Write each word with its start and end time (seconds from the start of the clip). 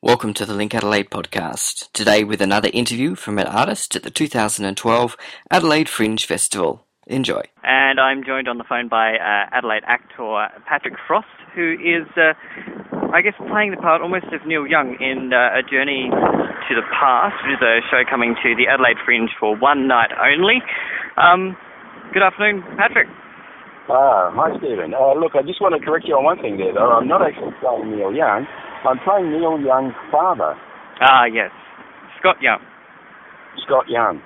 Welcome 0.00 0.32
to 0.34 0.46
the 0.46 0.54
Link 0.54 0.76
Adelaide 0.76 1.10
podcast. 1.10 1.90
Today 1.92 2.22
with 2.22 2.40
another 2.40 2.70
interview 2.72 3.16
from 3.16 3.36
an 3.36 3.48
artist 3.48 3.96
at 3.96 4.04
the 4.04 4.14
2012 4.14 5.16
Adelaide 5.50 5.88
Fringe 5.88 6.24
Festival. 6.24 6.86
Enjoy. 7.08 7.42
And 7.64 7.98
I'm 7.98 8.22
joined 8.22 8.46
on 8.46 8.58
the 8.58 8.64
phone 8.68 8.86
by 8.86 9.18
uh, 9.18 9.50
Adelaide 9.50 9.82
actor 9.88 10.46
Patrick 10.68 10.94
Frost, 11.04 11.26
who 11.52 11.74
is, 11.82 12.06
uh, 12.14 12.38
I 13.10 13.22
guess, 13.22 13.34
playing 13.50 13.72
the 13.72 13.82
part 13.82 14.00
almost 14.00 14.26
of 14.30 14.46
Neil 14.46 14.68
Young 14.68 14.94
in 15.02 15.32
uh, 15.34 15.58
A 15.58 15.66
Journey 15.66 16.06
to 16.14 16.72
the 16.78 16.86
Past, 16.94 17.34
which 17.42 17.58
is 17.58 17.62
a 17.66 17.82
show 17.90 18.06
coming 18.08 18.36
to 18.40 18.54
the 18.54 18.70
Adelaide 18.70 19.02
Fringe 19.04 19.30
for 19.40 19.56
one 19.56 19.88
night 19.88 20.14
only. 20.14 20.62
Um, 21.18 21.56
good 22.14 22.22
afternoon, 22.22 22.62
Patrick. 22.78 23.08
Ah, 23.90 24.30
hi 24.30 24.54
Stephen. 24.62 24.94
Uh, 24.94 25.18
look, 25.18 25.34
I 25.34 25.42
just 25.42 25.60
want 25.60 25.74
to 25.74 25.82
correct 25.84 26.06
you 26.06 26.14
on 26.14 26.22
one 26.22 26.38
thing 26.38 26.56
there, 26.56 26.70
though. 26.72 26.92
I'm 26.92 27.08
not 27.08 27.18
actually 27.18 27.50
playing 27.58 27.90
Neil 27.90 28.14
Young. 28.14 28.46
I'm 28.86 28.98
playing 29.04 29.32
Neil 29.32 29.58
Young's 29.60 29.94
father, 30.10 30.54
Ah, 31.00 31.26
yes, 31.26 31.50
Scott 32.18 32.36
Young. 32.42 32.58
Scott 33.64 33.84
Young. 33.88 34.20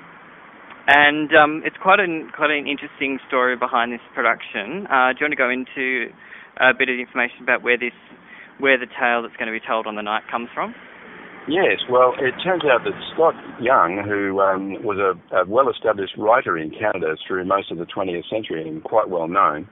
And 0.89 1.31
um, 1.37 1.63
it's 1.65 1.77
quite 1.81 2.01
an 2.01 2.31
quite 2.35 2.51
an 2.51 2.67
interesting 2.67 3.19
story 3.29 3.57
behind 3.57 3.93
this 3.93 4.01
production. 4.15 4.87
Uh, 4.91 5.12
do 5.12 5.21
you 5.21 5.25
want 5.29 5.33
to 5.33 5.37
go 5.37 5.51
into 5.51 6.11
a 6.59 6.73
bit 6.77 6.89
of 6.89 6.99
information 6.99 7.43
about 7.43 7.62
where 7.62 7.79
this 7.79 7.95
where 8.59 8.79
the 8.79 8.87
tale 8.99 9.23
that's 9.23 9.37
going 9.37 9.53
to 9.53 9.55
be 9.55 9.62
told 9.65 9.87
on 9.87 9.97
the 9.97 10.03
night 10.03 10.23
comes 10.31 10.49
from? 10.55 10.75
Yes, 11.48 11.83
well, 11.91 12.15
it 12.19 12.34
turns 12.43 12.62
out 12.65 12.84
that 12.84 12.95
Scott 13.15 13.34
Young, 13.61 13.98
who 14.07 14.39
um, 14.41 14.79
was 14.84 14.98
a, 14.98 15.19
a 15.34 15.45
well-established 15.45 16.15
writer 16.17 16.57
in 16.57 16.71
Canada 16.71 17.17
through 17.27 17.45
most 17.45 17.73
of 17.73 17.79
the 17.79 17.87
20th 17.87 18.31
century 18.31 18.67
and 18.69 18.83
quite 18.84 19.11
well 19.11 19.27
known, 19.27 19.69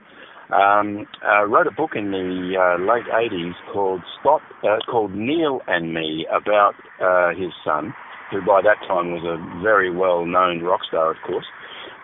um, 0.51 1.07
uh, 1.25 1.45
wrote 1.45 1.67
a 1.67 1.71
book 1.71 1.91
in 1.95 2.11
the 2.11 2.55
uh, 2.59 2.81
late 2.81 3.05
80s 3.05 3.53
called 3.71 4.01
Scott, 4.19 4.41
uh, 4.63 4.77
called 4.89 5.13
Neil 5.13 5.61
and 5.67 5.93
Me 5.93 6.25
about 6.31 6.75
uh, 7.01 7.29
his 7.29 7.51
son, 7.63 7.93
who 8.31 8.41
by 8.45 8.61
that 8.61 8.85
time 8.87 9.11
was 9.11 9.23
a 9.23 9.61
very 9.61 9.89
well-known 9.89 10.61
rock 10.61 10.81
star, 10.87 11.11
of 11.11 11.17
course. 11.25 11.45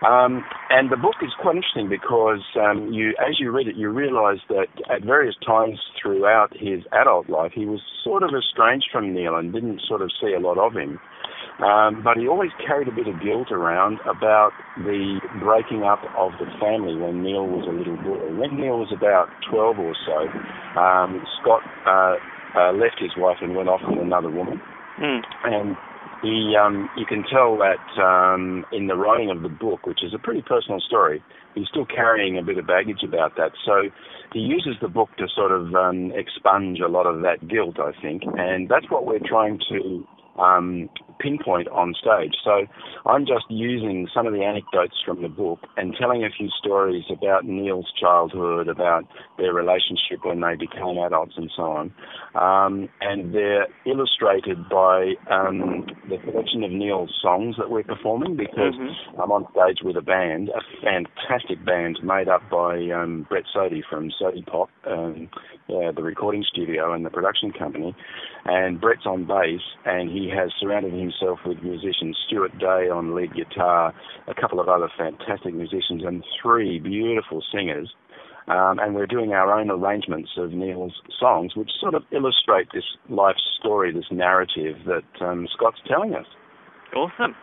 Um, 0.06 0.44
and 0.70 0.92
the 0.92 0.96
book 0.96 1.16
is 1.22 1.30
quite 1.40 1.56
interesting 1.56 1.88
because 1.88 2.44
um, 2.54 2.92
you, 2.92 3.14
as 3.18 3.40
you 3.40 3.50
read 3.50 3.66
it, 3.66 3.76
you 3.76 3.90
realise 3.90 4.38
that 4.48 4.68
at 4.94 5.02
various 5.02 5.34
times 5.44 5.78
throughout 6.00 6.52
his 6.54 6.84
adult 6.92 7.28
life, 7.28 7.52
he 7.54 7.66
was 7.66 7.80
sort 8.04 8.22
of 8.22 8.30
estranged 8.30 8.86
from 8.92 9.12
Neil 9.12 9.34
and 9.34 9.52
didn't 9.52 9.80
sort 9.88 10.02
of 10.02 10.10
see 10.20 10.34
a 10.34 10.40
lot 10.40 10.58
of 10.58 10.74
him. 10.74 11.00
Um, 11.58 12.02
but 12.04 12.16
he 12.16 12.28
always 12.28 12.50
carried 12.64 12.86
a 12.86 12.92
bit 12.92 13.08
of 13.08 13.20
guilt 13.20 13.50
around 13.50 13.98
about 14.06 14.52
the 14.78 15.18
breaking 15.42 15.82
up 15.82 15.98
of 16.16 16.30
the 16.38 16.46
family 16.62 16.94
when 16.94 17.22
Neil 17.24 17.42
was 17.42 17.66
a 17.66 17.74
little 17.74 17.96
boy. 17.96 18.30
When 18.38 18.54
Neil 18.54 18.78
was 18.78 18.94
about 18.94 19.26
12 19.50 19.78
or 19.80 19.96
so, 20.06 20.18
um, 20.78 21.26
Scott 21.42 21.62
uh, 21.82 22.14
uh, 22.54 22.72
left 22.72 23.02
his 23.02 23.10
wife 23.18 23.38
and 23.42 23.56
went 23.56 23.68
off 23.68 23.80
with 23.82 23.98
another 23.98 24.30
woman. 24.30 24.62
Mm. 25.02 25.20
And 25.44 25.76
he, 26.22 26.54
um, 26.60 26.88
you 26.96 27.06
can 27.06 27.24
tell 27.30 27.58
that 27.58 28.02
um, 28.02 28.64
in 28.72 28.86
the 28.86 28.96
writing 28.96 29.30
of 29.30 29.42
the 29.42 29.48
book, 29.48 29.86
which 29.86 30.02
is 30.02 30.12
a 30.14 30.18
pretty 30.18 30.42
personal 30.42 30.80
story, 30.80 31.22
he's 31.54 31.68
still 31.68 31.86
carrying 31.86 32.38
a 32.38 32.42
bit 32.42 32.58
of 32.58 32.66
baggage 32.66 33.02
about 33.04 33.36
that. 33.36 33.52
So 33.64 33.90
he 34.32 34.40
uses 34.40 34.74
the 34.80 34.88
book 34.88 35.08
to 35.18 35.26
sort 35.34 35.52
of 35.52 35.74
um, 35.74 36.12
expunge 36.14 36.80
a 36.80 36.88
lot 36.88 37.06
of 37.06 37.22
that 37.22 37.46
guilt, 37.48 37.76
I 37.78 37.92
think, 38.02 38.22
and 38.24 38.68
that's 38.68 38.90
what 38.90 39.06
we're 39.06 39.26
trying 39.26 39.60
to 39.70 40.06
um, 40.38 40.88
pinpoint 41.18 41.68
on 41.68 41.94
stage. 41.94 42.34
So 42.44 42.66
I'm 43.06 43.26
just 43.26 43.44
using 43.48 44.08
some 44.14 44.26
of 44.26 44.32
the 44.32 44.42
anecdotes 44.42 44.96
from 45.04 45.22
the 45.22 45.28
book 45.28 45.60
and 45.76 45.94
telling 45.98 46.24
a 46.24 46.30
few 46.30 46.48
stories 46.58 47.04
about 47.10 47.44
Neil's 47.44 47.92
childhood, 47.98 48.68
about 48.68 49.04
their 49.36 49.52
relationship 49.52 50.24
when 50.24 50.40
they 50.40 50.54
became 50.54 50.98
adults, 50.98 51.34
and 51.36 51.50
so 51.54 51.62
on. 51.62 51.92
Um, 52.34 52.88
and 53.00 53.34
they're 53.34 53.66
illustrated 53.86 54.68
by 54.68 55.14
um, 55.30 55.86
the 56.08 56.18
collection 56.18 56.62
of 56.64 56.70
Neil's 56.70 57.14
songs 57.20 57.56
that 57.58 57.70
we're 57.70 57.82
performing 57.82 58.36
because 58.36 58.74
Mhm. 58.74 58.94
I'm 59.22 59.32
on 59.32 59.46
stage 59.52 59.82
with 59.82 59.96
a 59.96 60.02
band, 60.02 60.50
a 60.50 60.60
fantastic 60.82 61.64
band 61.64 62.02
made 62.02 62.28
up 62.28 62.42
by 62.50 62.90
um, 62.90 63.26
Brett 63.28 63.44
Sodi 63.54 63.82
from 63.88 64.10
Sodypop, 64.10 64.68
um, 64.84 65.28
the 65.92 66.02
recording 66.02 66.44
studio 66.50 66.92
and 66.92 67.04
the 67.04 67.10
production 67.10 67.52
company. 67.52 67.94
And 68.44 68.80
Brett's 68.80 69.06
on 69.06 69.26
bass, 69.26 69.60
and 69.84 70.10
he 70.10 70.30
has 70.34 70.50
surrounded 70.58 70.92
himself 70.92 71.40
with 71.44 71.62
musicians 71.62 72.16
Stuart 72.26 72.58
Day 72.58 72.88
on 72.88 73.14
lead 73.14 73.34
guitar, 73.34 73.94
a 74.26 74.34
couple 74.34 74.60
of 74.60 74.68
other 74.68 74.88
fantastic 74.96 75.54
musicians, 75.54 76.02
and 76.04 76.24
three 76.42 76.78
beautiful 76.78 77.42
singers. 77.52 77.92
Um, 78.48 78.78
and 78.78 78.94
we're 78.94 79.06
doing 79.06 79.32
our 79.32 79.52
own 79.52 79.70
arrangements 79.70 80.30
of 80.38 80.52
Neil's 80.52 80.94
songs, 81.20 81.54
which 81.54 81.70
sort 81.78 81.94
of 81.94 82.02
illustrate 82.12 82.68
this 82.72 82.84
life 83.10 83.36
story, 83.60 83.92
this 83.92 84.06
narrative 84.10 84.76
that 84.86 85.24
um, 85.26 85.46
Scott's 85.52 85.80
telling 85.86 86.14
us. 86.14 86.26
Awesome. 86.96 87.34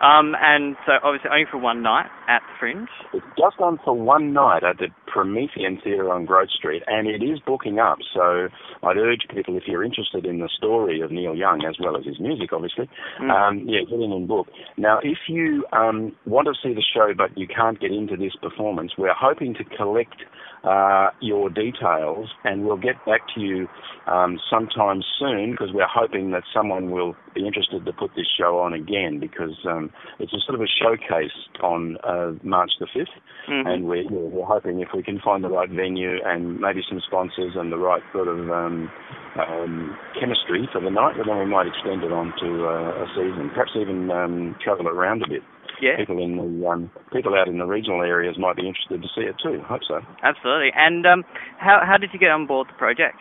Um, 0.00 0.34
and 0.40 0.76
so 0.86 0.92
obviously 1.02 1.30
only 1.30 1.46
for 1.50 1.58
one 1.58 1.82
night 1.82 2.06
at 2.28 2.40
the 2.40 2.54
Fringe. 2.60 2.88
It's 3.12 3.26
just 3.36 3.58
on 3.60 3.78
for 3.84 3.94
one 3.94 4.32
night 4.32 4.62
at 4.62 4.78
the 4.78 4.88
Promethean 5.06 5.80
Theatre 5.82 6.12
on 6.12 6.24
Grote 6.24 6.50
Street, 6.50 6.82
and 6.86 7.08
it 7.08 7.22
is 7.22 7.40
booking 7.44 7.78
up. 7.78 7.98
So 8.14 8.48
I'd 8.82 8.96
urge 8.96 9.26
people, 9.34 9.56
if 9.56 9.64
you're 9.66 9.84
interested 9.84 10.26
in 10.26 10.38
the 10.38 10.48
story 10.56 11.00
of 11.00 11.10
Neil 11.10 11.34
Young 11.34 11.64
as 11.68 11.76
well 11.80 11.96
as 11.96 12.04
his 12.04 12.20
music, 12.20 12.52
obviously, 12.52 12.88
Mm. 13.20 13.30
um, 13.30 13.58
yeah, 13.68 13.80
get 13.88 13.98
in 14.00 14.12
and 14.12 14.28
book. 14.28 14.48
Now, 14.76 15.00
if 15.02 15.18
you 15.28 15.64
um, 15.72 16.12
want 16.26 16.46
to 16.46 16.54
see 16.62 16.74
the 16.74 16.82
show 16.94 17.12
but 17.16 17.36
you 17.36 17.46
can't 17.48 17.80
get 17.80 17.90
into 17.90 18.16
this 18.16 18.36
performance, 18.36 18.92
we're 18.98 19.14
hoping 19.14 19.54
to 19.54 19.64
collect 19.64 20.22
uh, 20.68 21.10
your 21.20 21.48
details, 21.48 22.28
and 22.44 22.64
we'll 22.66 22.76
get 22.76 23.02
back 23.06 23.22
to 23.34 23.40
you 23.40 23.66
um, 24.06 24.38
sometime 24.50 25.02
soon 25.18 25.52
because 25.52 25.70
we're 25.72 25.88
hoping 25.88 26.30
that 26.32 26.42
someone 26.52 26.90
will 26.90 27.16
be 27.34 27.46
interested 27.46 27.86
to 27.86 27.92
put 27.92 28.10
this 28.14 28.26
show 28.38 28.58
on 28.58 28.74
again 28.74 29.18
because 29.18 29.56
um, 29.66 29.90
it's 30.18 30.32
a 30.34 30.40
sort 30.46 30.56
of 30.56 30.60
a 30.60 30.68
showcase 30.68 31.32
on 31.62 31.96
uh, 32.04 32.32
March 32.42 32.72
the 32.80 32.86
5th, 32.86 33.06
Mhm. 33.48 33.66
and 33.66 33.84
we're, 33.88 34.04
we're 34.10 34.28
we're 34.28 34.44
hoping 34.44 34.80
if 34.80 34.88
we 34.94 35.02
can 35.02 35.18
find 35.20 35.42
the 35.42 35.48
right 35.48 35.70
venue 35.70 36.18
and 36.24 36.60
maybe 36.60 36.82
some 36.88 37.00
sponsors 37.00 37.56
and 37.56 37.72
the 37.72 37.78
right 37.78 38.02
sort 38.12 38.28
of 38.28 38.50
um, 38.50 38.90
um, 39.36 39.96
chemistry 40.20 40.68
for 40.72 40.80
the 40.82 40.90
night, 40.90 41.16
then 41.16 41.38
we 41.38 41.46
might 41.46 41.66
extend 41.66 42.02
it 42.02 42.12
on 42.12 42.32
to 42.40 42.48
uh, 42.66 43.04
a 43.04 43.06
season, 43.16 43.48
perhaps 43.54 43.72
even 43.74 44.10
um, 44.10 44.56
travel 44.62 44.86
it 44.86 44.92
around 44.92 45.22
a 45.22 45.28
bit. 45.28 45.42
Yeah, 45.80 45.96
People 45.96 46.22
in 46.22 46.36
the 46.36 46.66
um, 46.66 46.90
people 47.12 47.34
out 47.34 47.48
in 47.48 47.58
the 47.58 47.66
regional 47.66 48.02
areas 48.02 48.36
might 48.38 48.56
be 48.56 48.66
interested 48.66 49.02
to 49.02 49.08
see 49.14 49.26
it 49.26 49.36
too. 49.42 49.60
I 49.64 49.68
hope 49.68 49.82
so. 49.86 50.00
absolutely. 50.22 50.70
And 50.74 51.06
um, 51.06 51.24
how 51.58 51.80
how 51.86 51.96
did 51.96 52.10
you 52.12 52.18
get 52.18 52.30
on 52.30 52.46
board 52.46 52.68
the 52.68 52.78
project? 52.78 53.16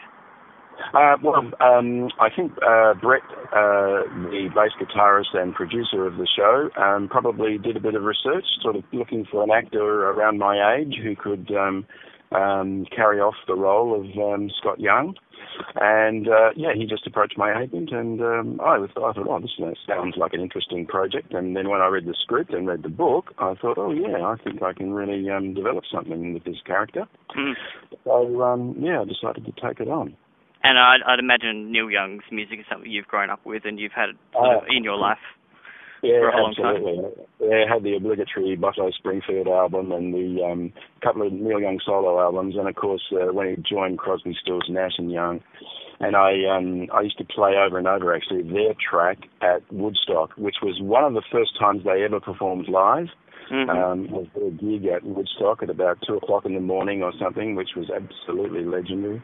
Uh, 0.94 1.18
well, 1.24 1.42
um, 1.60 2.10
I 2.20 2.30
think 2.36 2.52
uh, 2.62 2.94
Brett, 3.02 3.24
uh, 3.52 4.06
the 4.30 4.50
bass 4.54 4.72
guitarist 4.80 5.34
and 5.34 5.54
producer 5.54 6.06
of 6.06 6.18
the 6.18 6.28
show, 6.36 6.70
um, 6.80 7.08
probably 7.10 7.58
did 7.58 7.76
a 7.76 7.80
bit 7.80 7.96
of 7.96 8.04
research, 8.04 8.46
sort 8.62 8.76
of 8.76 8.84
looking 8.94 9.26
for 9.30 9.44
an 9.44 9.50
actor 9.52 10.10
around 10.10 10.38
my 10.38 10.78
age 10.78 10.96
who 11.02 11.16
could 11.16 11.50
um, 11.56 11.86
um, 12.32 12.86
carry 12.96 13.20
off 13.20 13.36
the 13.48 13.56
role 13.56 13.96
of 13.96 14.06
um, 14.18 14.50
Scott 14.60 14.80
Young. 14.80 15.16
And 15.76 16.28
uh, 16.28 16.50
yeah, 16.56 16.74
he 16.76 16.86
just 16.86 17.08
approached 17.08 17.38
my 17.38 17.62
agent, 17.62 17.92
and 17.92 18.22
um, 18.22 18.62
I, 18.62 18.78
was, 18.78 18.90
I 18.96 19.14
thought, 19.14 19.28
oh, 19.28 19.40
this 19.40 19.78
sounds 19.88 20.16
like 20.18 20.34
an 20.34 20.42
interesting 20.42 20.86
project. 20.86 21.34
And 21.34 21.56
then 21.56 21.70
when 21.70 21.82
I 21.82 21.88
read 21.88 22.06
the 22.06 22.16
script 22.22 22.54
and 22.54 22.68
read 22.68 22.84
the 22.84 22.90
book, 22.90 23.34
I 23.40 23.56
thought, 23.56 23.78
oh 23.78 23.92
yeah, 23.92 24.24
I 24.24 24.36
think 24.44 24.62
I 24.62 24.74
can 24.74 24.94
really 24.94 25.30
um, 25.30 25.54
develop 25.54 25.84
something 25.92 26.34
with 26.34 26.44
this 26.44 26.58
character. 26.66 27.08
Mm. 27.36 27.54
So 28.04 28.42
um, 28.44 28.76
yeah, 28.80 29.02
I 29.02 29.06
decided 29.06 29.46
to 29.46 29.54
take 29.68 29.80
it 29.80 29.88
on. 29.88 30.16
And 30.64 30.78
I'd, 30.78 31.02
I'd 31.08 31.20
imagine 31.20 31.72
Neil 31.72 31.90
Young's 31.90 32.24
music 32.32 32.60
is 32.60 32.66
something 32.70 32.92
you've 32.92 33.08
grown 33.08 33.30
up 33.30 33.46
with 33.46 33.64
and 33.66 33.80
you've 33.80 33.94
had 33.94 34.10
sort 34.34 34.58
of 34.58 34.64
Uh, 34.64 34.76
in 34.76 34.84
your 34.84 34.98
life. 34.98 35.18
Yeah, 36.04 36.20
for 36.20 36.30
a 36.30 36.42
long 36.42 36.56
absolutely. 36.58 37.26
I 37.42 37.74
had 37.74 37.84
the 37.84 37.96
obligatory 37.96 38.56
Buffalo 38.56 38.92
Springfield 38.92 39.48
album 39.48 39.92
and 39.92 40.14
the 40.14 40.44
um, 40.44 40.74
couple 41.02 41.26
of 41.26 41.34
Neil 41.34 41.60
Young 41.60 41.80
solo 41.84 42.20
albums, 42.20 42.56
and 42.56 42.68
of 42.68 42.76
course 42.76 43.02
uh, 43.12 43.34
when 43.34 43.50
he 43.50 43.64
joined 43.68 43.98
Crosby, 43.98 44.36
Stills, 44.42 44.66
Nash 44.70 44.94
and 44.98 45.12
Young. 45.12 45.42
And 46.00 46.16
I 46.16 46.46
um, 46.46 46.88
I 46.94 47.02
used 47.02 47.18
to 47.18 47.26
play 47.26 47.54
over 47.56 47.78
and 47.80 47.88
over 47.88 48.16
actually 48.16 48.44
their 48.44 48.74
track 48.76 49.18
at 49.42 49.62
Woodstock, 49.72 50.32
which 50.38 50.58
was 50.62 50.80
one 50.80 51.04
of 51.04 51.14
the 51.14 51.24
first 51.32 51.58
times 51.60 51.84
they 51.84 52.04
ever 52.04 52.20
performed 52.20 52.68
live. 52.70 53.08
Mhm. 53.52 53.70
Um, 53.70 54.12
was 54.12 54.28
their 54.36 54.52
gig 54.52 54.86
at 54.88 55.04
Woodstock 55.04 55.64
at 55.64 55.70
about 55.70 56.00
two 56.06 56.16
o'clock 56.16 56.46
in 56.46 56.54
the 56.54 56.60
morning 56.60 57.02
or 57.02 57.14
something, 57.18 57.56
which 57.56 57.76
was 57.76 57.90
absolutely 57.90 58.66
legendary. 58.66 59.22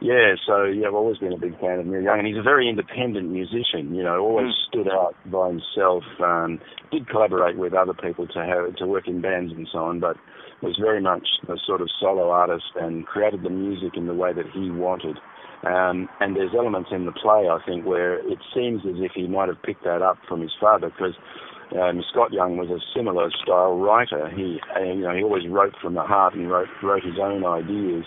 Yeah, 0.00 0.34
so 0.46 0.64
yeah, 0.64 0.86
I've 0.86 0.94
always 0.94 1.18
been 1.18 1.32
a 1.32 1.38
big 1.38 1.58
fan 1.58 1.80
of 1.80 1.86
Neil 1.86 2.00
Young, 2.00 2.18
and 2.18 2.26
he's 2.26 2.36
a 2.38 2.42
very 2.42 2.68
independent 2.68 3.30
musician. 3.30 3.94
You 3.94 4.04
know, 4.04 4.20
always 4.20 4.54
Mm. 4.54 4.68
stood 4.68 4.88
out 4.88 5.16
by 5.26 5.48
himself. 5.48 6.04
Um, 6.20 6.60
did 6.92 7.08
collaborate 7.08 7.56
with 7.56 7.74
other 7.74 7.94
people 7.94 8.26
to 8.28 8.44
have 8.44 8.76
to 8.76 8.86
work 8.86 9.08
in 9.08 9.20
bands 9.20 9.52
and 9.52 9.66
so 9.72 9.78
on, 9.80 9.98
but 9.98 10.16
was 10.62 10.76
very 10.76 11.00
much 11.00 11.26
a 11.48 11.56
sort 11.58 11.80
of 11.80 11.88
solo 12.00 12.30
artist 12.30 12.70
and 12.76 13.06
created 13.06 13.42
the 13.42 13.50
music 13.50 13.96
in 13.96 14.06
the 14.06 14.14
way 14.14 14.32
that 14.32 14.46
he 14.50 14.70
wanted. 14.70 15.18
Um, 15.64 16.08
and 16.20 16.36
there's 16.36 16.54
elements 16.54 16.90
in 16.92 17.04
the 17.04 17.12
play, 17.12 17.48
I 17.48 17.58
think, 17.66 17.84
where 17.84 18.18
it 18.18 18.38
seems 18.54 18.86
as 18.86 18.96
if 18.98 19.12
he 19.12 19.26
might 19.26 19.48
have 19.48 19.60
picked 19.62 19.82
that 19.84 20.02
up 20.02 20.18
from 20.28 20.40
his 20.40 20.54
father, 20.60 20.90
because 20.90 21.14
um, 21.76 22.02
Scott 22.10 22.32
Young 22.32 22.56
was 22.56 22.70
a 22.70 22.78
similar 22.94 23.30
style 23.42 23.76
writer. 23.76 24.30
He, 24.30 24.60
uh, 24.76 24.80
you 24.80 25.02
know, 25.02 25.14
he 25.14 25.22
always 25.22 25.48
wrote 25.48 25.74
from 25.82 25.94
the 25.94 26.02
heart 26.02 26.34
and 26.34 26.48
wrote 26.48 26.68
wrote 26.82 27.02
his 27.02 27.18
own 27.20 27.44
ideas. 27.44 28.04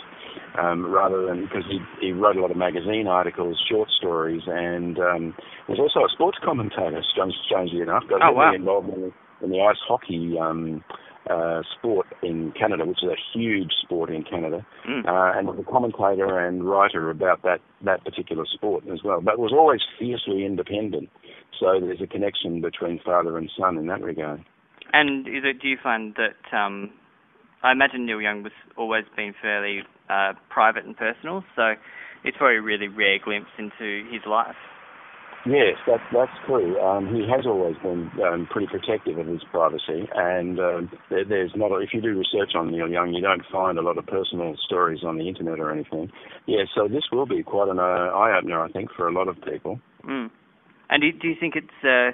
Um, 0.60 0.86
rather 0.86 1.26
than 1.26 1.44
because 1.44 1.64
he, 1.70 1.80
he 2.00 2.12
wrote 2.12 2.36
a 2.36 2.42
lot 2.42 2.52
of 2.52 2.58
magazine 2.58 3.08
articles, 3.08 3.62
short 3.70 3.90
stories, 3.90 4.42
and 4.48 5.00
um, 5.00 5.36
was 5.68 5.80
also 5.80 6.06
a 6.06 6.10
sports 6.12 6.38
commentator. 6.44 7.02
Strange, 7.12 7.34
strangely 7.46 7.82
enough, 7.82 8.04
got 8.10 8.22
oh, 8.22 8.32
wow. 8.32 8.54
involved 8.54 8.90
in 8.90 9.02
the, 9.02 9.12
in 9.44 9.52
the 9.52 9.62
ice 9.62 9.80
hockey 9.88 10.36
um, 10.40 10.84
uh, 11.30 11.62
sport 11.78 12.08
in 12.24 12.52
Canada, 12.58 12.86
which 12.86 13.04
is 13.04 13.10
a 13.10 13.38
huge 13.38 13.72
sport 13.82 14.10
in 14.10 14.24
Canada, 14.24 14.66
mm. 14.88 15.06
uh, 15.06 15.38
and 15.38 15.48
was 15.48 15.58
a 15.60 15.72
commentator 15.72 16.40
and 16.40 16.64
writer 16.66 17.10
about 17.10 17.42
that 17.44 17.60
that 17.86 18.04
particular 18.04 18.46
sport 18.52 18.84
as 18.92 19.00
well. 19.04 19.22
But 19.22 19.40
was 19.40 19.54
always 19.54 19.82
fiercely 20.00 20.46
independent. 20.46 21.10
So 21.60 21.80
there's 21.80 22.02
a 22.02 22.08
connection 22.08 22.62
between 22.62 23.00
father 23.06 23.38
and 23.38 23.50
son 23.58 23.78
in 23.78 23.86
that 23.88 24.02
regard. 24.02 24.44
And 24.94 25.28
is 25.28 25.44
it, 25.44 25.62
do 25.62 25.68
you 25.68 25.78
find 25.82 26.16
that 26.16 26.58
um, 26.58 26.92
I 27.64 27.72
imagine 27.72 28.06
Neil 28.06 28.22
Young 28.22 28.44
was 28.44 28.52
always 28.76 29.06
been 29.16 29.34
fairly 29.40 29.84
uh, 30.12 30.34
private 30.50 30.86
and 30.86 30.96
personal, 30.98 31.44
so 31.56 31.74
it's 32.24 32.38
probably 32.38 32.58
a 32.58 32.62
really 32.62 32.88
rare 32.88 33.18
glimpse 33.24 33.52
into 33.58 34.04
his 34.12 34.22
life. 34.28 34.56
Yes, 35.46 35.74
that's 35.88 36.04
that's 36.14 36.32
true. 36.46 36.80
Um, 36.80 37.08
he 37.08 37.26
has 37.26 37.48
always 37.48 37.76
been 37.82 38.12
um, 38.22 38.48
pretty 38.52 38.68
protective 38.68 39.18
of 39.18 39.26
his 39.26 39.42
privacy, 39.50 40.08
and 40.14 40.60
um, 40.60 40.92
there, 41.10 41.26
there's 41.26 41.52
not. 41.56 41.72
A, 41.72 41.80
if 41.80 41.90
you 41.94 42.02
do 42.02 42.10
research 42.10 42.54
on 42.56 42.70
Neil 42.70 42.88
Young, 42.88 43.12
you 43.12 43.22
don't 43.24 43.42
find 43.52 43.80
a 43.80 43.82
lot 43.82 43.98
of 43.98 44.06
personal 44.06 44.54
stories 44.64 45.00
on 45.04 45.18
the 45.18 45.28
internet 45.28 45.60
or 45.60 45.72
anything. 45.72 46.12
Yeah, 46.46 46.66
so 46.76 46.88
this 46.88 47.06
will 47.12 47.26
be 47.26 47.42
quite 47.42 47.70
an 47.70 47.80
uh, 47.80 47.82
eye 47.82 48.38
opener, 48.38 48.62
I 48.64 48.70
think, 48.70 48.92
for 48.96 49.08
a 49.08 49.12
lot 49.12 49.28
of 49.28 49.36
people. 49.42 49.80
Mm. 50.08 50.30
And 50.92 51.02
do, 51.02 51.12
do 51.12 51.28
you 51.28 51.36
think 51.40 51.56
it's? 51.56 51.68
Uh, 51.84 52.12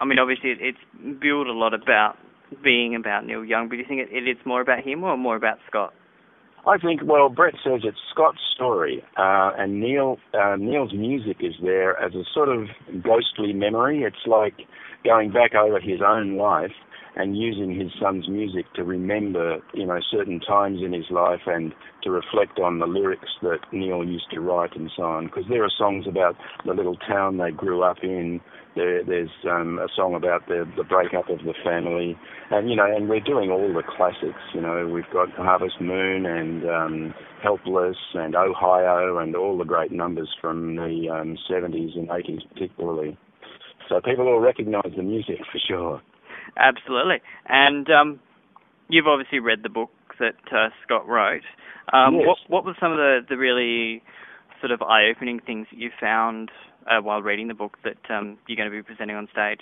I 0.00 0.06
mean, 0.06 0.18
obviously, 0.18 0.52
it, 0.52 0.58
it's 0.62 1.20
built 1.20 1.48
a 1.48 1.52
lot 1.52 1.74
about 1.74 2.16
being 2.64 2.94
about 2.94 3.26
Neil 3.26 3.44
Young, 3.44 3.68
but 3.68 3.76
do 3.76 3.82
you 3.82 3.86
think 3.86 4.00
it, 4.00 4.08
it 4.10 4.26
is 4.26 4.38
more 4.46 4.62
about 4.62 4.82
him 4.82 5.04
or 5.04 5.18
more 5.18 5.36
about 5.36 5.58
Scott? 5.68 5.92
I 6.64 6.78
think, 6.78 7.00
well, 7.04 7.28
Brett 7.28 7.54
says 7.64 7.80
it's 7.82 7.98
Scott's 8.12 8.38
story, 8.54 9.02
uh, 9.16 9.50
and 9.58 9.80
Neil 9.80 10.18
uh, 10.32 10.54
Neil's 10.56 10.92
music 10.92 11.38
is 11.40 11.54
there 11.60 12.00
as 12.00 12.14
a 12.14 12.22
sort 12.32 12.48
of 12.48 12.68
ghostly 13.02 13.52
memory. 13.52 14.02
It's 14.04 14.26
like 14.26 14.54
going 15.04 15.32
back 15.32 15.56
over 15.56 15.80
his 15.80 16.00
own 16.06 16.36
life 16.36 16.70
and 17.16 17.36
using 17.36 17.78
his 17.78 17.90
son's 18.00 18.28
music 18.28 18.64
to 18.74 18.84
remember, 18.84 19.58
you 19.74 19.86
know, 19.86 19.98
certain 20.10 20.40
times 20.40 20.80
in 20.84 20.92
his 20.92 21.04
life 21.10 21.42
and 21.46 21.74
to 22.02 22.10
reflect 22.10 22.58
on 22.58 22.78
the 22.78 22.86
lyrics 22.86 23.28
that 23.42 23.58
Neil 23.72 24.04
used 24.04 24.30
to 24.32 24.40
write 24.40 24.74
and 24.76 24.90
so 24.96 25.02
on. 25.02 25.26
Because 25.26 25.44
there 25.48 25.64
are 25.64 25.70
songs 25.76 26.06
about 26.08 26.36
the 26.64 26.72
little 26.72 26.96
town 26.96 27.38
they 27.38 27.50
grew 27.50 27.82
up 27.82 27.98
in. 28.02 28.40
There, 28.74 29.04
there's 29.04 29.30
um, 29.50 29.78
a 29.78 29.88
song 29.94 30.14
about 30.14 30.48
the 30.48 30.64
the 30.78 30.84
breakup 30.84 31.28
of 31.28 31.40
the 31.40 31.52
family, 31.62 32.16
and 32.50 32.70
you 32.70 32.76
know, 32.76 32.86
and 32.86 33.06
we're 33.06 33.20
doing 33.20 33.50
all 33.50 33.68
the 33.68 33.82
classics. 33.82 34.40
You 34.54 34.62
know, 34.62 34.88
we've 34.88 35.10
got 35.12 35.28
Harvest 35.32 35.78
Moon 35.78 36.24
and 36.24 36.51
um, 36.64 37.14
Helpless 37.42 37.96
and 38.14 38.34
Ohio 38.34 39.18
and 39.18 39.34
all 39.34 39.58
the 39.58 39.64
great 39.64 39.92
numbers 39.92 40.28
from 40.40 40.76
the 40.76 41.08
um, 41.10 41.36
70s 41.50 41.96
and 41.96 42.08
80s 42.08 42.48
particularly. 42.52 43.16
So 43.88 44.00
people 44.00 44.26
all 44.26 44.40
recognise 44.40 44.92
the 44.96 45.02
music 45.02 45.38
for 45.52 45.58
sure. 45.66 46.02
Absolutely. 46.56 47.20
And 47.48 47.88
um, 47.90 48.20
you've 48.88 49.06
obviously 49.06 49.38
read 49.38 49.60
the 49.62 49.68
book 49.68 49.90
that 50.18 50.36
uh, 50.52 50.68
Scott 50.84 51.06
wrote. 51.08 51.42
Um, 51.92 52.16
yes. 52.16 52.26
What 52.26 52.38
what 52.48 52.64
were 52.64 52.76
some 52.78 52.92
of 52.92 52.98
the, 52.98 53.20
the 53.28 53.36
really 53.36 54.02
sort 54.60 54.70
of 54.70 54.82
eye 54.82 55.10
opening 55.10 55.40
things 55.40 55.66
that 55.72 55.78
you 55.78 55.90
found 56.00 56.50
uh, 56.86 57.00
while 57.02 57.22
reading 57.22 57.48
the 57.48 57.54
book 57.54 57.78
that 57.84 58.14
um, 58.14 58.38
you're 58.46 58.56
going 58.56 58.70
to 58.70 58.76
be 58.76 58.82
presenting 58.82 59.16
on 59.16 59.28
stage? 59.32 59.60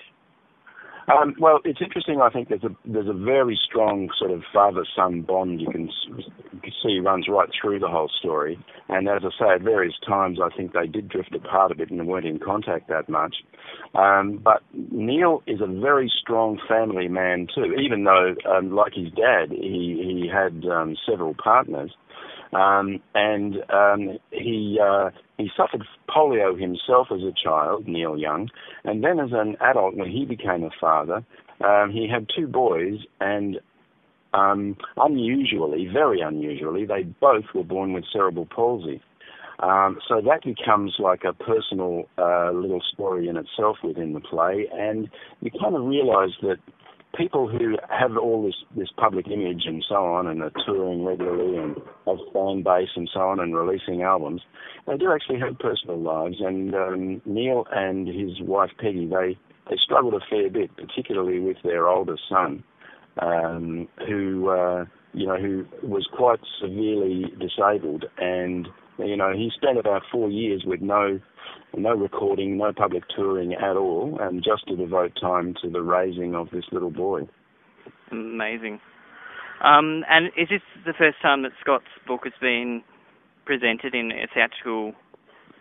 Um, 1.10 1.34
well, 1.40 1.60
it's 1.64 1.80
interesting. 1.80 2.20
I 2.20 2.30
think 2.30 2.48
there's 2.48 2.64
a 2.64 2.76
there's 2.84 3.08
a 3.08 3.14
very 3.14 3.58
strong 3.68 4.10
sort 4.18 4.30
of 4.30 4.42
father-son 4.52 5.22
bond 5.22 5.60
you 5.60 5.68
can 5.70 5.90
see 6.82 6.98
runs 7.00 7.26
right 7.28 7.48
through 7.60 7.78
the 7.78 7.88
whole 7.88 8.10
story. 8.18 8.58
And 8.88 9.08
as 9.08 9.22
I 9.24 9.30
say, 9.38 9.50
at 9.54 9.62
various 9.62 9.94
times, 10.06 10.38
I 10.42 10.54
think 10.56 10.72
they 10.72 10.86
did 10.86 11.08
drift 11.08 11.34
apart 11.34 11.72
a 11.72 11.74
bit 11.74 11.90
and 11.90 12.06
weren't 12.06 12.26
in 12.26 12.38
contact 12.38 12.88
that 12.88 13.08
much. 13.08 13.36
Um, 13.94 14.40
but 14.42 14.62
Neil 14.72 15.42
is 15.46 15.60
a 15.60 15.66
very 15.66 16.10
strong 16.20 16.60
family 16.68 17.08
man 17.08 17.46
too, 17.54 17.74
even 17.74 18.04
though, 18.04 18.34
um, 18.48 18.72
like 18.74 18.94
his 18.94 19.12
dad, 19.12 19.50
he 19.50 20.00
he 20.02 20.30
had 20.32 20.64
um, 20.70 20.96
several 21.08 21.34
partners. 21.34 21.92
Um, 22.52 23.00
and 23.14 23.58
um, 23.70 24.18
he 24.32 24.80
uh, 24.82 25.10
he 25.38 25.48
suffered 25.56 25.84
polio 26.08 26.60
himself 26.60 27.08
as 27.12 27.20
a 27.20 27.32
child, 27.32 27.86
Neil 27.86 28.18
Young, 28.18 28.48
and 28.82 29.04
then 29.04 29.20
as 29.20 29.30
an 29.32 29.56
adult, 29.60 29.94
when 29.96 30.10
he 30.10 30.24
became 30.24 30.64
a 30.64 30.70
father, 30.80 31.24
um, 31.64 31.90
he 31.92 32.08
had 32.08 32.26
two 32.36 32.48
boys, 32.48 32.98
and 33.20 33.60
um, 34.32 34.76
unusually, 34.96 35.88
very 35.92 36.20
unusually, 36.20 36.86
they 36.86 37.02
both 37.02 37.44
were 37.54 37.64
born 37.64 37.92
with 37.92 38.04
cerebral 38.12 38.46
palsy. 38.46 39.02
Um, 39.60 39.98
so 40.08 40.22
that 40.22 40.42
becomes 40.42 40.96
like 40.98 41.22
a 41.24 41.34
personal 41.34 42.04
uh, 42.16 42.50
little 42.52 42.80
story 42.92 43.28
in 43.28 43.36
itself 43.36 43.76
within 43.84 44.14
the 44.14 44.20
play, 44.20 44.66
and 44.72 45.10
you 45.40 45.50
kind 45.50 45.76
of 45.76 45.84
realize 45.84 46.30
that 46.42 46.56
people 47.16 47.48
who 47.48 47.76
have 47.90 48.16
all 48.16 48.44
this 48.44 48.54
this 48.76 48.88
public 48.96 49.26
image 49.26 49.64
and 49.66 49.84
so 49.88 49.96
on 49.96 50.26
and 50.26 50.42
are 50.42 50.52
touring 50.64 51.04
regularly 51.04 51.58
and 51.58 51.76
have 52.06 52.16
fan 52.32 52.62
base 52.62 52.88
and 52.96 53.10
so 53.12 53.20
on 53.20 53.40
and 53.40 53.54
releasing 53.54 54.02
albums, 54.02 54.42
they 54.86 54.96
do 54.96 55.12
actually 55.12 55.38
have 55.38 55.58
personal 55.58 56.00
lives. 56.00 56.36
And 56.40 56.74
um, 56.74 57.22
Neil 57.26 57.66
and 57.72 58.06
his 58.06 58.40
wife 58.40 58.70
Peggy, 58.78 59.06
they 59.06 59.36
they 59.68 59.76
struggled 59.76 60.14
a 60.14 60.20
fair 60.30 60.48
bit, 60.50 60.70
particularly 60.76 61.38
with 61.38 61.58
their 61.62 61.86
oldest 61.88 62.22
son, 62.28 62.64
um, 63.18 63.88
who 64.06 64.48
uh, 64.48 64.84
you 65.12 65.26
know 65.26 65.36
who 65.36 65.66
was 65.82 66.06
quite 66.12 66.40
severely 66.60 67.32
disabled 67.38 68.04
and 68.18 68.68
you 69.04 69.16
know, 69.16 69.32
he 69.32 69.50
spent 69.54 69.78
about 69.78 70.02
four 70.10 70.30
years 70.30 70.62
with 70.66 70.80
no 70.80 71.20
no 71.76 71.94
recording, 71.94 72.58
no 72.58 72.72
public 72.72 73.04
touring 73.14 73.54
at 73.54 73.76
all, 73.76 74.18
and 74.20 74.42
just 74.42 74.66
to 74.68 74.76
devote 74.76 75.12
time 75.20 75.54
to 75.62 75.70
the 75.70 75.82
raising 75.82 76.34
of 76.34 76.50
this 76.50 76.64
little 76.72 76.90
boy. 76.90 77.28
Amazing. 78.10 78.80
Um, 79.62 80.04
and 80.08 80.26
is 80.36 80.48
this 80.48 80.62
the 80.84 80.94
first 80.98 81.20
time 81.22 81.42
that 81.42 81.52
Scott's 81.60 81.84
book 82.06 82.22
has 82.24 82.32
been 82.40 82.82
presented 83.44 83.94
in 83.94 84.10
a 84.10 84.26
theatrical 84.32 84.94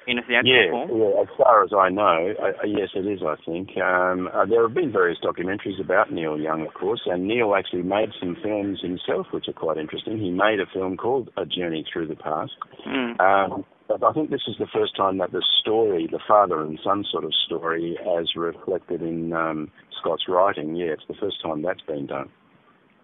in 0.10 0.18
a 0.18 0.24
theatrical 0.24 0.52
yeah, 0.52 0.72
form? 0.72 0.90
Yeah, 0.90 1.22
as 1.22 1.30
far 1.38 1.64
as 1.64 1.70
I 1.72 1.90
know, 1.90 2.34
uh, 2.42 2.66
yes, 2.66 2.90
it 2.96 3.06
is. 3.06 3.22
I 3.22 3.36
think 3.46 3.78
um, 3.78 4.28
uh, 4.34 4.46
there 4.46 4.64
have 4.64 4.74
been 4.74 4.92
various 4.92 5.20
documentaries 5.24 5.80
about 5.80 6.12
Neil 6.12 6.40
Young, 6.40 6.66
of 6.66 6.74
course, 6.74 7.02
and 7.06 7.28
Neil 7.28 7.54
actually 7.56 7.84
made 7.84 8.10
some 8.20 8.36
films 8.42 8.82
himself, 8.82 9.28
which 9.32 9.48
are 9.48 9.54
quite 9.54 9.78
interesting. 9.78 10.18
He 10.18 10.32
made 10.32 10.60
a 10.60 10.66
film 10.74 10.98
called 10.98 11.30
A 11.38 11.46
Journey 11.46 11.86
Through 11.92 12.08
the 12.08 12.16
Past. 12.16 12.54
Mm. 12.88 13.20
Um, 13.22 13.66
but 13.88 14.04
I 14.04 14.12
think 14.14 14.30
this 14.32 14.44
is 14.48 14.56
the 14.58 14.68
first 14.74 14.96
time 14.96 15.20
that 15.20 15.32
the 15.32 15.44
story, 15.62 16.08
the 16.12 16.20
father 16.28 16.62
and 16.62 16.80
son 16.84 17.06
sort 17.12 17.24
of 17.24 17.34
story, 17.46 17.98
as 18.20 18.36
reflected 18.36 19.02
in 19.02 19.34
um, 19.34 19.72
Scott's 20.00 20.26
writing, 20.28 20.76
yeah, 20.76 20.94
it's 20.94 21.08
the 21.08 21.16
first 21.20 21.42
time 21.42 21.62
that's 21.62 21.82
been 21.82 22.08
done. 22.08 22.30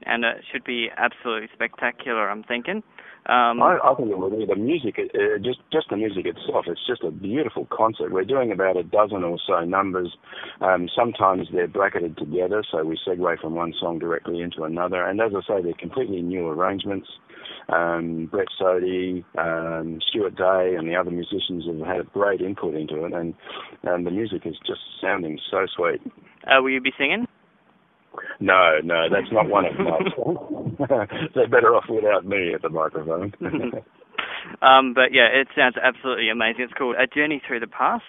And 0.03 0.23
it 0.23 0.43
should 0.51 0.63
be 0.63 0.89
absolutely 0.97 1.49
spectacular, 1.53 2.29
I'm 2.29 2.43
thinking. 2.43 2.83
Um, 3.27 3.63
I, 3.63 3.79
I 3.83 3.95
think 3.95 4.11
it 4.11 4.17
will 4.17 4.29
be. 4.29 4.45
The 4.45 4.55
music, 4.55 4.99
uh, 4.99 5.37
just 5.43 5.59
just 5.71 5.89
the 5.89 5.97
music 5.97 6.27
itself, 6.27 6.65
it's 6.67 6.85
just 6.85 7.03
a 7.03 7.09
beautiful 7.09 7.67
concert. 7.71 8.11
We're 8.11 8.23
doing 8.23 8.51
about 8.51 8.77
a 8.77 8.83
dozen 8.83 9.23
or 9.23 9.39
so 9.47 9.61
numbers. 9.61 10.15
Um, 10.61 10.87
sometimes 10.95 11.47
they're 11.51 11.67
bracketed 11.67 12.17
together, 12.17 12.63
so 12.69 12.83
we 12.83 12.99
segue 13.07 13.39
from 13.39 13.55
one 13.55 13.73
song 13.79 13.97
directly 13.97 14.41
into 14.41 14.63
another. 14.63 15.03
And 15.03 15.19
as 15.21 15.31
I 15.35 15.41
say, 15.47 15.63
they're 15.63 15.73
completely 15.73 16.21
new 16.21 16.47
arrangements. 16.49 17.07
Um, 17.69 18.27
Brett 18.27 18.47
Soddy, 18.59 19.25
um, 19.39 19.99
Stuart 20.07 20.35
Day, 20.35 20.75
and 20.77 20.87
the 20.87 20.95
other 20.95 21.09
musicians 21.11 21.65
have 21.65 21.87
had 21.87 21.99
a 22.01 22.03
great 22.03 22.41
input 22.41 22.75
into 22.75 23.05
it, 23.05 23.13
and, 23.13 23.33
and 23.83 24.05
the 24.05 24.11
music 24.11 24.43
is 24.45 24.55
just 24.67 24.81
sounding 25.01 25.39
so 25.49 25.65
sweet. 25.75 26.01
Uh, 26.45 26.61
will 26.61 26.69
you 26.69 26.81
be 26.81 26.93
singing? 26.95 27.25
No, 28.45 28.77
no, 28.83 29.09
that's 29.09 29.31
not 29.31 29.49
one 29.49 29.65
of 29.65 29.73
my. 29.73 31.07
They're 31.33 31.49
better 31.49 31.73
off 31.73 31.85
without 31.89 32.27
me 32.27 32.53
at 32.53 32.61
the 32.61 32.69
microphone. 32.69 33.33
um, 34.61 34.93
but 34.93 35.09
yeah, 35.11 35.25
it 35.33 35.47
sounds 35.57 35.77
absolutely 35.81 36.29
amazing. 36.29 36.65
It's 36.65 36.73
called 36.73 36.95
A 36.95 37.07
Journey 37.07 37.41
Through 37.45 37.61
the 37.61 37.67
Past. 37.67 38.03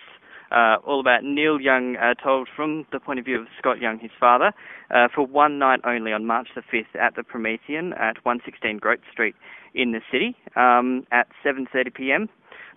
Uh, 0.51 0.77
all 0.87 1.01
about 1.01 1.25
Neil 1.25 1.59
Young, 1.59 1.97
uh, 1.97 2.15
told 2.23 2.49
from 2.55 2.87
the 2.93 3.01
point 3.01 3.19
of 3.19 3.25
view 3.25 3.41
of 3.41 3.47
Scott 3.59 3.81
Young, 3.81 3.99
his 3.99 4.13
father, 4.21 4.53
uh, 4.95 5.09
for 5.13 5.27
one 5.27 5.59
night 5.59 5.81
only 5.85 6.13
on 6.13 6.27
March 6.27 6.49
the 6.55 6.61
5th 6.61 6.95
at 7.01 7.17
the 7.17 7.25
Promethean 7.25 7.95
at 7.95 8.23
116 8.25 8.77
Grote 8.79 9.01
Street 9.11 9.35
in 9.75 9.91
the 9.91 10.01
city 10.13 10.37
um, 10.55 11.07
at 11.11 11.29
7:30 11.45 11.95
p.m. 11.95 12.29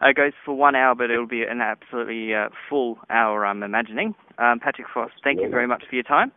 Uh, 0.02 0.14
goes 0.16 0.32
for 0.46 0.56
one 0.56 0.76
hour, 0.76 0.96
but 0.96 1.12
it'll 1.12 1.28
be 1.28 1.44
an 1.44 1.60
absolutely 1.60 2.34
uh, 2.34 2.48
full 2.70 2.98
hour, 3.10 3.46
I'm 3.46 3.64
imagining. 3.64 4.16
Um, 4.38 4.60
Patrick 4.60 4.88
Frost, 4.92 5.16
thank 5.26 5.40
yeah. 5.40 5.48
you 5.48 5.52
very 5.52 5.68
much 5.68 5.84
for 5.90 5.96
your 5.96 6.06
time. 6.06 6.32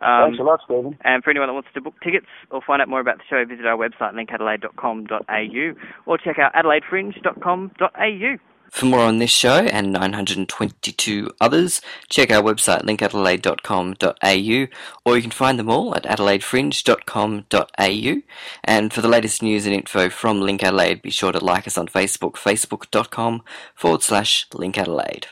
Um, 0.00 0.30
Thanks 0.30 0.40
a 0.40 0.42
lot, 0.42 0.60
Stephen. 0.64 0.98
And 1.02 1.22
for 1.22 1.30
anyone 1.30 1.48
that 1.48 1.54
wants 1.54 1.68
to 1.74 1.80
book 1.80 1.94
tickets 2.02 2.26
or 2.50 2.60
find 2.66 2.82
out 2.82 2.88
more 2.88 3.00
about 3.00 3.18
the 3.18 3.24
show, 3.28 3.44
visit 3.44 3.66
our 3.66 3.76
website, 3.76 4.14
linkadelaide.com.au, 4.14 5.74
or 6.06 6.18
check 6.18 6.38
out 6.38 6.52
adelaidefringe.com.au. 6.54 8.38
For 8.74 8.84
more 8.86 9.00
on 9.00 9.18
this 9.18 9.30
show 9.30 9.58
and 9.58 9.92
922 9.92 11.30
others, 11.40 11.80
check 12.08 12.32
our 12.32 12.42
website 12.42 12.82
linkadelaide.com.au 12.82 14.66
or 15.04 15.16
you 15.16 15.22
can 15.22 15.30
find 15.30 15.60
them 15.60 15.70
all 15.70 15.94
at 15.94 16.02
adelaidefringe.com.au. 16.02 18.22
And 18.64 18.92
for 18.92 19.00
the 19.00 19.06
latest 19.06 19.44
news 19.44 19.66
and 19.66 19.74
info 19.76 20.10
from 20.10 20.40
Link 20.40 20.64
Adelaide, 20.64 21.02
be 21.02 21.10
sure 21.10 21.30
to 21.30 21.38
like 21.38 21.68
us 21.68 21.78
on 21.78 21.86
Facebook, 21.86 22.32
facebook.com 22.32 23.44
forward 23.76 24.02
slash 24.02 24.48
Link 24.52 24.76
Adelaide. 24.76 25.28